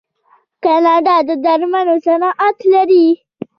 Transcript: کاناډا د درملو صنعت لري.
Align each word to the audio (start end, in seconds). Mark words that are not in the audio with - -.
کاناډا 0.63 1.15
د 1.27 1.29
درملو 1.43 1.95
صنعت 2.05 2.57
لري. 2.73 3.07